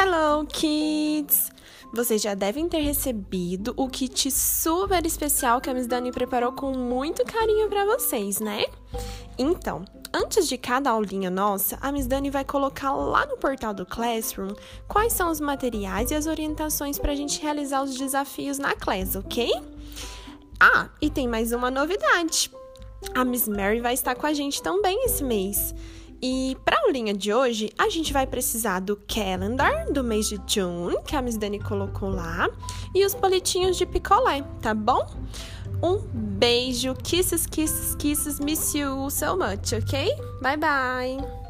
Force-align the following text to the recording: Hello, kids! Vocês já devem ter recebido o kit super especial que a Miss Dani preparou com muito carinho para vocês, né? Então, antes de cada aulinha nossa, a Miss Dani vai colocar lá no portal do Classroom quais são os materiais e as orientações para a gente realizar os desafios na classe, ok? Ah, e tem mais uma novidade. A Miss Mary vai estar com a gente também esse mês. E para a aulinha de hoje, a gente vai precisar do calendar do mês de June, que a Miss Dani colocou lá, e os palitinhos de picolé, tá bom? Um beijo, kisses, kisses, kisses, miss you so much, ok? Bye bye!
Hello, 0.00 0.46
kids! 0.46 1.50
Vocês 1.92 2.22
já 2.22 2.32
devem 2.32 2.68
ter 2.68 2.78
recebido 2.78 3.74
o 3.76 3.88
kit 3.88 4.30
super 4.30 5.04
especial 5.04 5.60
que 5.60 5.68
a 5.68 5.74
Miss 5.74 5.88
Dani 5.88 6.12
preparou 6.12 6.52
com 6.52 6.70
muito 6.70 7.24
carinho 7.24 7.68
para 7.68 7.84
vocês, 7.84 8.38
né? 8.38 8.66
Então, 9.36 9.84
antes 10.14 10.48
de 10.48 10.56
cada 10.56 10.90
aulinha 10.90 11.30
nossa, 11.30 11.78
a 11.80 11.90
Miss 11.90 12.06
Dani 12.06 12.30
vai 12.30 12.44
colocar 12.44 12.92
lá 12.92 13.26
no 13.26 13.38
portal 13.38 13.74
do 13.74 13.84
Classroom 13.84 14.54
quais 14.86 15.14
são 15.14 15.32
os 15.32 15.40
materiais 15.40 16.12
e 16.12 16.14
as 16.14 16.28
orientações 16.28 16.96
para 16.96 17.10
a 17.10 17.16
gente 17.16 17.42
realizar 17.42 17.82
os 17.82 17.96
desafios 17.96 18.56
na 18.56 18.76
classe, 18.76 19.18
ok? 19.18 19.50
Ah, 20.60 20.90
e 21.02 21.10
tem 21.10 21.26
mais 21.26 21.50
uma 21.50 21.72
novidade. 21.72 22.52
A 23.16 23.24
Miss 23.24 23.48
Mary 23.48 23.80
vai 23.80 23.94
estar 23.94 24.14
com 24.14 24.28
a 24.28 24.32
gente 24.32 24.62
também 24.62 25.06
esse 25.06 25.24
mês. 25.24 25.74
E 26.20 26.56
para 26.64 26.76
a 26.76 26.80
aulinha 26.86 27.14
de 27.14 27.32
hoje, 27.32 27.70
a 27.78 27.88
gente 27.88 28.12
vai 28.12 28.26
precisar 28.26 28.80
do 28.80 28.96
calendar 28.96 29.92
do 29.92 30.02
mês 30.02 30.28
de 30.28 30.40
June, 30.46 30.96
que 31.06 31.14
a 31.14 31.22
Miss 31.22 31.36
Dani 31.36 31.60
colocou 31.60 32.10
lá, 32.10 32.48
e 32.94 33.04
os 33.04 33.14
palitinhos 33.14 33.76
de 33.76 33.86
picolé, 33.86 34.42
tá 34.60 34.74
bom? 34.74 35.06
Um 35.82 35.98
beijo, 36.12 36.94
kisses, 36.94 37.46
kisses, 37.46 37.94
kisses, 37.94 38.40
miss 38.40 38.74
you 38.74 39.08
so 39.10 39.36
much, 39.36 39.72
ok? 39.72 40.12
Bye 40.42 40.56
bye! 40.56 41.47